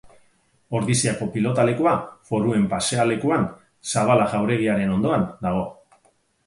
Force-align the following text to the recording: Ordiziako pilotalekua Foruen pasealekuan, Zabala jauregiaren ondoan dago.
Ordiziako 0.77 1.27
pilotalekua 1.35 1.93
Foruen 2.31 2.65
pasealekuan, 2.73 3.47
Zabala 3.95 4.27
jauregiaren 4.35 4.97
ondoan 4.99 5.31
dago. 5.47 5.65